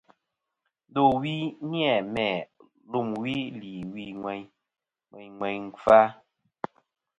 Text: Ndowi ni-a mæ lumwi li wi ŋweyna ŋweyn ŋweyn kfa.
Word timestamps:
Ndowi 0.89 1.33
ni-a 1.69 1.95
mæ 2.13 2.27
lumwi 2.91 3.35
li 3.59 3.73
wi 3.91 4.03
ŋweyna 4.21 4.51
ŋweyn 5.09 5.29
ŋweyn 5.37 5.63
kfa. 5.75 5.99